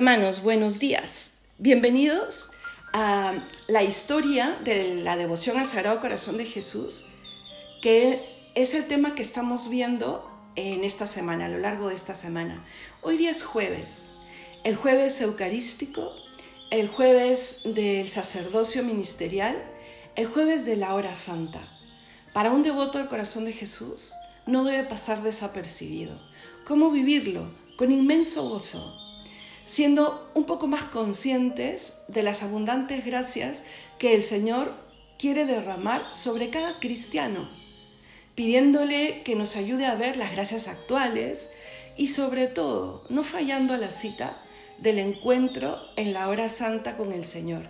Hermanos, 0.00 0.42
buenos 0.42 0.78
días. 0.78 1.32
Bienvenidos 1.58 2.52
a 2.94 3.34
la 3.68 3.82
historia 3.82 4.56
de 4.64 4.94
la 4.94 5.14
devoción 5.14 5.58
al 5.58 5.66
Sagrado 5.66 6.00
Corazón 6.00 6.38
de 6.38 6.46
Jesús, 6.46 7.04
que 7.82 8.50
es 8.54 8.72
el 8.72 8.86
tema 8.86 9.14
que 9.14 9.20
estamos 9.20 9.68
viendo 9.68 10.26
en 10.56 10.84
esta 10.84 11.06
semana, 11.06 11.44
a 11.44 11.48
lo 11.50 11.58
largo 11.58 11.90
de 11.90 11.96
esta 11.96 12.14
semana. 12.14 12.64
Hoy 13.02 13.18
día 13.18 13.30
es 13.30 13.42
jueves, 13.42 14.06
el 14.64 14.74
jueves 14.74 15.20
eucarístico, 15.20 16.10
el 16.70 16.88
jueves 16.88 17.60
del 17.66 18.08
sacerdocio 18.08 18.82
ministerial, 18.82 19.62
el 20.16 20.28
jueves 20.28 20.64
de 20.64 20.76
la 20.76 20.94
hora 20.94 21.14
santa. 21.14 21.60
Para 22.32 22.52
un 22.52 22.62
devoto 22.62 22.96
del 22.96 23.08
corazón 23.08 23.44
de 23.44 23.52
Jesús 23.52 24.14
no 24.46 24.64
debe 24.64 24.84
pasar 24.84 25.22
desapercibido. 25.22 26.18
¿Cómo 26.66 26.90
vivirlo? 26.90 27.46
Con 27.76 27.92
inmenso 27.92 28.48
gozo, 28.48 28.99
siendo 29.70 30.28
un 30.34 30.46
poco 30.46 30.66
más 30.66 30.82
conscientes 30.82 32.00
de 32.08 32.24
las 32.24 32.42
abundantes 32.42 33.06
gracias 33.06 33.62
que 34.00 34.16
el 34.16 34.24
Señor 34.24 34.74
quiere 35.16 35.44
derramar 35.44 36.12
sobre 36.12 36.50
cada 36.50 36.80
cristiano, 36.80 37.48
pidiéndole 38.34 39.22
que 39.22 39.36
nos 39.36 39.54
ayude 39.54 39.86
a 39.86 39.94
ver 39.94 40.16
las 40.16 40.32
gracias 40.32 40.66
actuales 40.66 41.52
y 41.96 42.08
sobre 42.08 42.48
todo 42.48 43.00
no 43.10 43.22
fallando 43.22 43.72
a 43.72 43.76
la 43.76 43.92
cita 43.92 44.36
del 44.78 44.98
encuentro 44.98 45.78
en 45.94 46.14
la 46.14 46.28
hora 46.28 46.48
santa 46.48 46.96
con 46.96 47.12
el 47.12 47.24
Señor, 47.24 47.62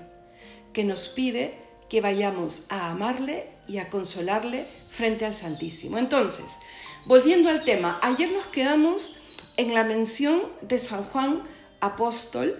que 0.72 0.84
nos 0.84 1.08
pide 1.08 1.52
que 1.90 2.00
vayamos 2.00 2.62
a 2.70 2.88
amarle 2.88 3.44
y 3.68 3.76
a 3.76 3.90
consolarle 3.90 4.66
frente 4.88 5.26
al 5.26 5.34
Santísimo. 5.34 5.98
Entonces, 5.98 6.56
volviendo 7.04 7.50
al 7.50 7.62
tema, 7.64 8.00
ayer 8.02 8.32
nos 8.32 8.46
quedamos 8.46 9.16
en 9.58 9.74
la 9.74 9.84
mención 9.84 10.40
de 10.62 10.78
San 10.78 11.04
Juan 11.04 11.42
apóstol 11.80 12.56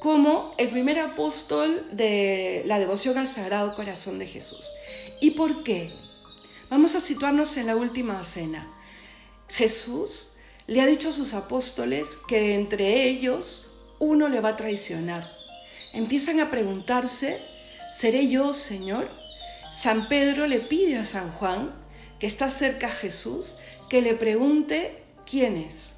como 0.00 0.52
el 0.58 0.68
primer 0.68 0.98
apóstol 0.98 1.86
de 1.92 2.62
la 2.66 2.78
devoción 2.78 3.18
al 3.18 3.28
Sagrado 3.28 3.74
Corazón 3.74 4.18
de 4.18 4.26
Jesús. 4.26 4.72
¿Y 5.20 5.32
por 5.32 5.62
qué? 5.62 5.92
Vamos 6.70 6.94
a 6.94 7.00
situarnos 7.00 7.56
en 7.56 7.68
la 7.68 7.76
última 7.76 8.24
cena. 8.24 8.68
Jesús 9.48 10.32
le 10.66 10.80
ha 10.80 10.86
dicho 10.86 11.10
a 11.10 11.12
sus 11.12 11.34
apóstoles 11.34 12.16
que 12.26 12.54
entre 12.54 13.04
ellos 13.04 13.94
uno 13.98 14.28
le 14.28 14.40
va 14.40 14.50
a 14.50 14.56
traicionar. 14.56 15.30
Empiezan 15.92 16.40
a 16.40 16.50
preguntarse, 16.50 17.40
¿seré 17.92 18.26
yo, 18.28 18.52
Señor? 18.52 19.08
San 19.72 20.08
Pedro 20.08 20.46
le 20.46 20.60
pide 20.60 20.98
a 20.98 21.04
San 21.04 21.30
Juan, 21.32 21.72
que 22.18 22.26
está 22.26 22.50
cerca 22.50 22.88
a 22.88 22.90
Jesús, 22.90 23.56
que 23.88 24.02
le 24.02 24.14
pregunte 24.14 25.02
quién 25.24 25.56
es. 25.56 25.92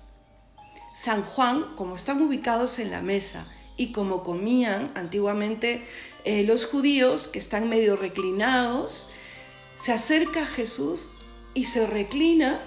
San 0.94 1.22
Juan, 1.22 1.74
como 1.76 1.96
están 1.96 2.22
ubicados 2.22 2.78
en 2.78 2.90
la 2.90 3.02
mesa 3.02 3.46
y 3.76 3.92
como 3.92 4.22
comían 4.22 4.92
antiguamente 4.94 5.86
eh, 6.24 6.44
los 6.44 6.64
judíos, 6.64 7.28
que 7.28 7.38
están 7.38 7.68
medio 7.68 7.96
reclinados, 7.96 9.10
se 9.76 9.92
acerca 9.92 10.42
a 10.42 10.46
Jesús 10.46 11.10
y 11.52 11.66
se 11.66 11.86
reclina, 11.86 12.60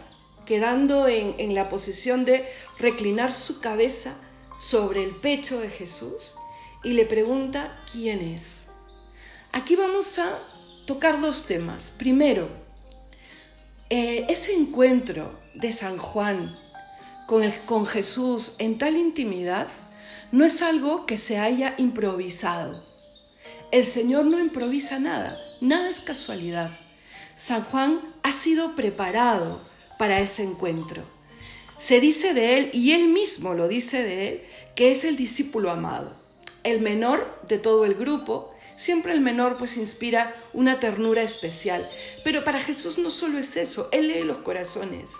quedando 0.46 1.08
en, 1.08 1.36
en 1.38 1.56
la 1.56 1.70
posición 1.70 2.26
de 2.26 2.48
reclinar 2.80 3.32
su 3.32 3.60
cabeza 3.60 4.16
sobre 4.60 5.04
el 5.04 5.12
pecho 5.12 5.60
de 5.60 5.70
Jesús 5.70 6.36
y 6.84 6.94
le 6.94 7.06
pregunta 7.06 7.76
quién 7.92 8.20
es. 8.20 8.66
Aquí 9.54 9.76
vamos 9.76 10.20
a 10.20 10.40
tocar 10.86 11.20
dos 11.20 11.46
temas. 11.46 11.92
Primero, 11.92 12.48
eh, 13.90 14.26
ese 14.30 14.54
encuentro 14.54 15.38
de 15.56 15.72
San 15.72 15.98
Juan 15.98 16.56
con, 17.28 17.86
Jesús 17.86 18.54
en 18.58 18.78
tal 18.78 18.96
intimidad 18.96 19.68
no 20.32 20.46
es 20.46 20.62
algo 20.62 21.06
que 21.06 21.18
se 21.18 21.38
haya 21.38 21.76
improvisado. 21.78 22.82
El 23.72 23.86
Señor 23.86 24.26
no 24.26 24.40
improvisa 24.40 24.98
nada, 24.98 25.38
nada 25.60 25.90
es 25.90 26.00
casualidad. 26.00 26.72
San 27.36 27.64
Juan 27.64 28.02
ha 28.24 28.32
sido 28.32 28.76
preparado 28.76 29.62
para 30.00 30.22
ese 30.22 30.44
encuentro. 30.44 31.04
Se 31.78 32.00
dice 32.00 32.34
de 32.34 32.58
él, 32.58 32.70
y 32.74 32.94
él 32.94 33.10
mismo 33.10 33.54
lo 33.54 33.68
dice 33.68 34.02
de 34.02 34.30
él, 34.30 34.42
que 34.78 34.92
es 34.92 35.04
el 35.04 35.18
discípulo 35.18 35.70
amado, 35.70 36.16
el 36.64 36.80
menor 36.80 37.42
de 37.48 37.60
todo 37.60 37.84
el 37.84 37.96
grupo. 37.96 38.50
Siempre 38.78 39.12
el 39.12 39.20
menor 39.20 39.58
pues 39.58 39.76
inspira 39.76 40.34
una 40.54 40.80
ternura 40.80 41.24
especial. 41.24 41.90
Pero 42.24 42.46
para 42.46 42.62
Jesús 42.62 42.98
no 42.98 43.10
solo 43.10 43.38
es 43.38 43.58
eso, 43.58 43.90
Él 43.92 44.08
lee 44.08 44.24
los 44.24 44.38
corazones 44.38 45.12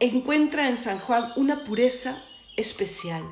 encuentra 0.00 0.66
en 0.66 0.76
San 0.76 0.98
Juan 0.98 1.32
una 1.36 1.64
pureza 1.64 2.22
especial 2.56 3.22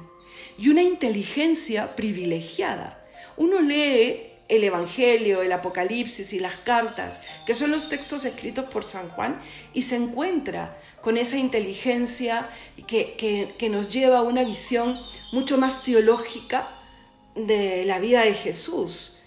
y 0.59 0.69
una 0.69 0.83
inteligencia 0.83 1.97
privilegiada. 1.97 3.05
Uno 3.37 3.61
lee 3.61 4.29
el 4.49 4.65
Evangelio, 4.65 5.43
el 5.43 5.53
Apocalipsis 5.53 6.33
y 6.33 6.39
las 6.41 6.57
cartas, 6.57 7.23
que 7.47 7.55
son 7.55 7.71
los 7.71 7.89
textos 7.89 8.25
escritos 8.25 8.71
por 8.71 8.83
San 8.83 9.09
Juan, 9.11 9.41
y 9.75 9.83
se 9.83 9.97
encuentra 9.97 10.81
con 11.03 11.17
esa 11.17 11.37
inteligencia 11.37 12.49
que, 12.87 13.55
que, 13.59 13.69
nos 13.69 13.93
lleva 13.93 14.19
a 14.19 14.23
una 14.23 14.45
visión 14.45 14.99
mucho 15.33 15.59
más 15.59 15.85
teológica 15.85 16.69
de 17.35 17.85
la 17.85 17.99
vida 17.99 18.23
de 18.23 18.35
Jesús, 18.35 19.18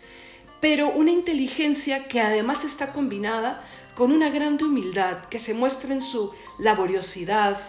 pero 0.61 0.89
una 0.89 1.11
inteligencia 1.11 2.07
que 2.07 2.21
además 2.21 2.63
está 2.63 2.93
combinada 2.93 3.67
con 3.95 4.11
una 4.11 4.29
grande 4.29 4.63
humildad 4.63 5.25
que 5.25 5.39
se 5.39 5.53
muestra 5.53 5.91
en 5.91 6.01
su 6.01 6.31
laboriosidad, 6.59 7.59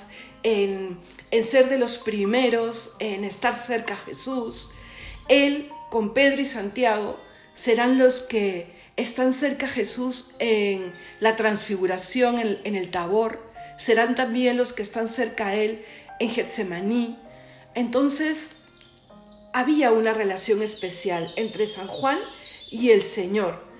en, 0.42 0.98
ser 1.42 1.68
de 1.68 1.78
los 1.78 1.98
primeros, 1.98 2.94
en 3.00 3.24
estar 3.24 3.54
cerca 3.54 3.94
a 3.94 3.96
Jesús. 3.96 4.70
Él, 5.28 5.70
con 5.90 6.12
Pedro 6.12 6.42
y 6.42 6.46
Santiago, 6.46 7.18
serán 7.54 7.98
los 7.98 8.20
que 8.20 8.74
están 8.96 9.32
cerca 9.32 9.66
a 9.66 9.70
Jesús 9.70 10.34
en 10.38 10.94
la 11.20 11.34
transfiguración, 11.36 12.38
en, 12.38 12.60
en 12.64 12.76
el 12.76 12.90
tabor, 12.90 13.38
serán 13.78 14.14
también 14.14 14.56
los 14.56 14.72
que 14.72 14.82
están 14.82 15.08
cerca 15.08 15.48
a 15.48 15.54
Él 15.54 15.84
en 16.20 16.28
Getsemaní. 16.28 17.18
Entonces, 17.74 18.52
había 19.54 19.92
una 19.92 20.12
relación 20.12 20.62
especial 20.62 21.32
entre 21.36 21.66
San 21.66 21.88
Juan 21.88 22.18
y 22.72 22.90
el 22.90 23.02
Señor 23.02 23.72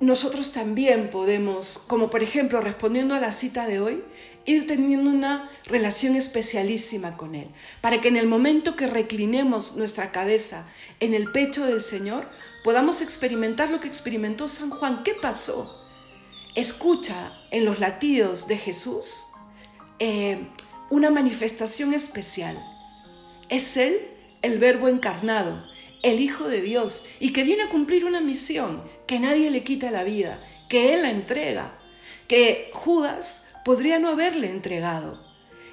nosotros 0.00 0.52
también 0.52 1.10
podemos, 1.10 1.78
como 1.88 2.08
por 2.08 2.22
ejemplo 2.22 2.60
respondiendo 2.60 3.14
a 3.14 3.20
la 3.20 3.32
cita 3.32 3.66
de 3.66 3.80
hoy, 3.80 4.02
ir 4.44 4.66
teniendo 4.66 5.10
una 5.10 5.50
relación 5.64 6.14
especialísima 6.14 7.16
con 7.16 7.34
Él, 7.34 7.48
para 7.80 8.00
que 8.00 8.08
en 8.08 8.16
el 8.16 8.28
momento 8.28 8.76
que 8.76 8.86
reclinemos 8.86 9.76
nuestra 9.76 10.12
cabeza 10.12 10.66
en 11.00 11.14
el 11.14 11.32
pecho 11.32 11.66
del 11.66 11.82
Señor, 11.82 12.24
podamos 12.62 13.02
experimentar 13.02 13.70
lo 13.70 13.80
que 13.80 13.88
experimentó 13.88 14.48
San 14.48 14.70
Juan. 14.70 15.02
¿Qué 15.02 15.14
pasó? 15.14 15.78
Escucha 16.54 17.32
en 17.50 17.64
los 17.64 17.78
latidos 17.80 18.46
de 18.46 18.56
Jesús 18.56 19.26
eh, 19.98 20.46
una 20.90 21.10
manifestación 21.10 21.92
especial. 21.92 22.56
Es 23.50 23.76
Él 23.76 23.98
el 24.42 24.58
verbo 24.58 24.88
encarnado, 24.88 25.62
el 26.02 26.20
Hijo 26.20 26.48
de 26.48 26.62
Dios, 26.62 27.04
y 27.20 27.32
que 27.32 27.44
viene 27.44 27.64
a 27.64 27.70
cumplir 27.70 28.04
una 28.04 28.20
misión, 28.20 28.82
que 29.06 29.18
nadie 29.18 29.50
le 29.50 29.64
quita 29.64 29.90
la 29.90 30.04
vida, 30.04 30.40
que 30.68 30.94
Él 30.94 31.02
la 31.02 31.10
entrega, 31.10 31.72
que 32.28 32.70
Judas 32.72 33.42
podría 33.64 33.98
no 33.98 34.08
haberle 34.08 34.50
entregado, 34.50 35.18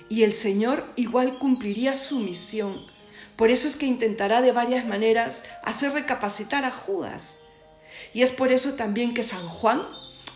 y 0.10 0.24
el 0.24 0.34
Señor 0.34 0.86
igual 0.96 1.38
cumpliría 1.38 1.96
su 1.96 2.20
misión. 2.20 2.76
Por 3.36 3.50
eso 3.50 3.68
es 3.68 3.76
que 3.76 3.86
intentará 3.86 4.42
de 4.42 4.52
varias 4.52 4.86
maneras 4.86 5.44
hacer 5.64 5.92
recapacitar 5.92 6.64
a 6.64 6.72
Judas. 6.72 7.40
Y 8.14 8.22
es 8.22 8.32
por 8.32 8.52
eso 8.52 8.76
también 8.76 9.14
que 9.14 9.24
San 9.24 9.48
Juan 9.48 9.82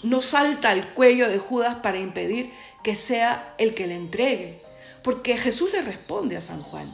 no 0.04 0.22
salta 0.22 0.70
al 0.70 0.94
cuello 0.94 1.30
de 1.30 1.38
Judas 1.38 1.78
para 1.82 1.98
impedir 1.98 2.52
que 2.84 2.96
sea 2.96 3.54
el 3.58 3.74
que 3.74 3.88
le 3.88 3.96
entregue, 3.96 4.62
porque 5.04 5.38
Jesús 5.38 5.72
le 5.72 5.82
responde 5.82 6.38
a 6.38 6.42
San 6.42 6.62
Juan, 6.62 6.92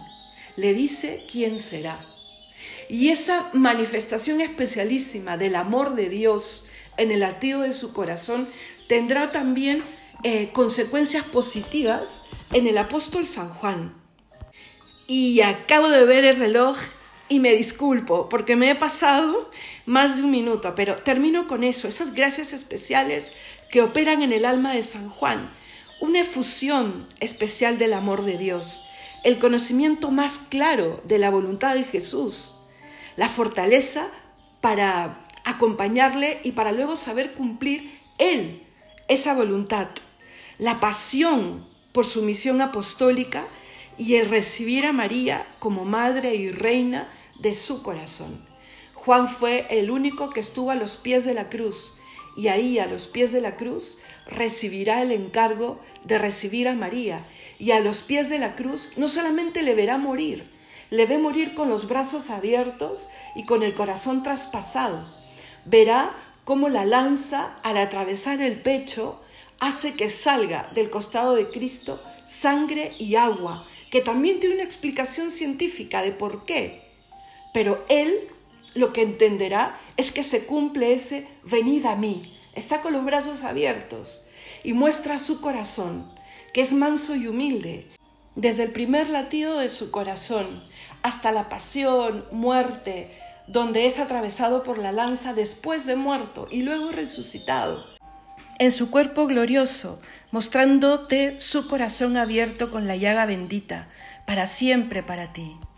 le 0.56 0.73
dice 0.73 1.25
quién 1.31 1.59
será. 1.59 2.00
Y 2.89 3.09
esa 3.09 3.49
manifestación 3.53 4.41
especialísima 4.41 5.37
del 5.37 5.55
amor 5.55 5.95
de 5.95 6.09
Dios 6.09 6.67
en 6.97 7.11
el 7.11 7.21
latido 7.21 7.61
de 7.61 7.73
su 7.73 7.93
corazón 7.93 8.47
tendrá 8.87 9.31
también 9.31 9.83
eh, 10.23 10.49
consecuencias 10.53 11.23
positivas 11.25 12.23
en 12.53 12.67
el 12.67 12.77
apóstol 12.77 13.27
San 13.27 13.49
Juan. 13.49 13.93
Y 15.07 15.41
acabo 15.41 15.89
de 15.89 16.05
ver 16.05 16.25
el 16.25 16.37
reloj 16.37 16.77
y 17.27 17.39
me 17.39 17.53
disculpo 17.53 18.29
porque 18.29 18.55
me 18.55 18.71
he 18.71 18.75
pasado 18.75 19.49
más 19.85 20.17
de 20.17 20.23
un 20.23 20.31
minuto, 20.31 20.73
pero 20.75 20.95
termino 20.95 21.47
con 21.47 21.63
eso, 21.63 21.87
esas 21.87 22.13
gracias 22.13 22.53
especiales 22.53 23.33
que 23.71 23.81
operan 23.81 24.21
en 24.21 24.33
el 24.33 24.45
alma 24.45 24.73
de 24.73 24.83
San 24.83 25.09
Juan, 25.09 25.51
una 26.01 26.21
efusión 26.21 27.07
especial 27.19 27.77
del 27.77 27.93
amor 27.93 28.23
de 28.23 28.37
Dios, 28.37 28.83
el 29.23 29.39
conocimiento 29.39 30.11
más 30.11 30.39
claro 30.39 31.01
de 31.05 31.17
la 31.17 31.29
voluntad 31.29 31.75
de 31.75 31.83
Jesús, 31.83 32.55
la 33.15 33.29
fortaleza 33.29 34.09
para 34.62 35.25
acompañarle 35.44 36.39
y 36.44 36.53
para 36.53 36.71
luego 36.71 36.95
saber 36.95 37.33
cumplir 37.33 38.00
Él 38.17 38.63
esa 39.07 39.33
voluntad, 39.35 39.88
la 40.57 40.79
pasión 40.79 41.63
por 41.94 42.06
su 42.06 42.23
misión 42.23 42.62
apostólica 42.62 43.47
y 43.97 44.15
el 44.15 44.27
recibir 44.27 44.85
a 44.85 44.91
María 44.91 45.45
como 45.59 45.85
madre 45.85 46.35
y 46.35 46.51
reina 46.51 47.07
de 47.39 47.53
su 47.53 47.83
corazón. 47.83 48.44
Juan 48.94 49.27
fue 49.27 49.68
el 49.69 49.91
único 49.91 50.31
que 50.31 50.39
estuvo 50.39 50.71
a 50.71 50.75
los 50.75 50.95
pies 50.95 51.25
de 51.25 51.35
la 51.35 51.50
cruz 51.50 52.00
y 52.35 52.47
ahí 52.47 52.79
a 52.79 52.88
los 52.88 53.07
pies 53.07 53.31
de 53.31 53.41
la 53.41 53.56
cruz 53.56 54.00
recibirá 54.25 55.01
el 55.01 55.11
encargo 55.11 55.79
de 56.03 56.18
recibir 56.18 56.68
a 56.68 56.73
María 56.73 57.23
y 57.59 57.71
a 57.71 57.79
los 57.79 58.01
pies 58.01 58.29
de 58.29 58.39
la 58.39 58.56
cruz 58.56 58.89
no 58.97 59.07
solamente 59.07 59.61
le 59.61 59.75
verá 59.75 59.97
morir, 59.97 60.50
le 60.89 61.05
ve 61.05 61.17
morir 61.17 61.55
con 61.55 61.69
los 61.69 61.87
brazos 61.87 62.29
abiertos 62.29 63.09
y 63.35 63.45
con 63.45 63.63
el 63.63 63.73
corazón 63.73 64.23
traspasado. 64.23 65.05
Verá 65.65 66.11
cómo 66.43 66.69
la 66.69 66.85
lanza 66.85 67.57
al 67.63 67.77
atravesar 67.77 68.41
el 68.41 68.61
pecho 68.61 69.21
hace 69.59 69.93
que 69.93 70.09
salga 70.09 70.69
del 70.75 70.89
costado 70.89 71.35
de 71.35 71.49
Cristo 71.49 72.01
sangre 72.27 72.95
y 72.97 73.15
agua, 73.15 73.67
que 73.91 74.01
también 74.01 74.39
tiene 74.39 74.55
una 74.55 74.63
explicación 74.63 75.31
científica 75.31 76.01
de 76.01 76.11
por 76.11 76.45
qué. 76.45 76.81
Pero 77.53 77.85
él 77.89 78.29
lo 78.73 78.93
que 78.93 79.01
entenderá 79.01 79.79
es 79.97 80.11
que 80.11 80.23
se 80.23 80.45
cumple 80.45 80.93
ese 80.93 81.27
venid 81.43 81.85
a 81.85 81.95
mí. 81.95 82.31
Está 82.55 82.81
con 82.81 82.93
los 82.93 83.05
brazos 83.05 83.43
abiertos 83.43 84.27
y 84.63 84.73
muestra 84.73 85.19
su 85.19 85.39
corazón, 85.41 86.11
que 86.53 86.61
es 86.61 86.73
manso 86.73 87.15
y 87.15 87.27
humilde. 87.27 87.87
Desde 88.35 88.63
el 88.63 88.71
primer 88.71 89.09
latido 89.09 89.59
de 89.59 89.69
su 89.69 89.91
corazón 89.91 90.63
hasta 91.06 91.31
la 91.31 91.50
pasión, 91.50 92.25
muerte, 92.31 93.12
donde 93.46 93.86
es 93.86 94.00
atravesado 94.00 94.63
por 94.63 94.80
la 94.80 94.92
lanza 94.92 95.36
después 95.36 95.86
de 95.86 95.96
muerto 95.96 96.48
y 96.50 96.63
luego 96.63 96.92
resucitado. 96.92 97.86
En 98.57 98.72
su 98.72 98.90
cuerpo 98.90 99.28
glorioso, 99.28 100.02
mostrándote 100.31 101.40
su 101.40 101.68
corazón 101.68 102.18
abierto 102.18 102.72
con 102.72 102.88
la 102.88 102.96
llaga 102.96 103.28
bendita, 103.28 103.88
para 104.25 104.48
siempre 104.48 105.04
para 105.04 105.31
ti. 105.31 105.60